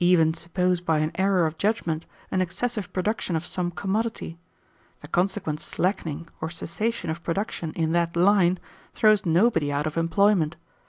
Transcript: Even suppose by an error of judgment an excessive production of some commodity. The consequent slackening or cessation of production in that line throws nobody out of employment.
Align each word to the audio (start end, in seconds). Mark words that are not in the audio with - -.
Even 0.00 0.34
suppose 0.34 0.80
by 0.80 0.98
an 0.98 1.12
error 1.14 1.46
of 1.46 1.56
judgment 1.56 2.04
an 2.32 2.40
excessive 2.40 2.92
production 2.92 3.36
of 3.36 3.46
some 3.46 3.70
commodity. 3.70 4.36
The 5.02 5.06
consequent 5.06 5.60
slackening 5.60 6.26
or 6.40 6.50
cessation 6.50 7.10
of 7.10 7.22
production 7.22 7.70
in 7.76 7.92
that 7.92 8.16
line 8.16 8.58
throws 8.92 9.24
nobody 9.24 9.70
out 9.70 9.86
of 9.86 9.96
employment. 9.96 10.56